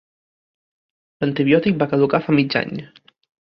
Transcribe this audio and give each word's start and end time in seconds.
L'antibiòtic 1.23 1.77
va 1.83 1.89
caducar 1.93 2.21
fa 2.29 2.37
mig 2.39 2.59
any. 2.63 2.75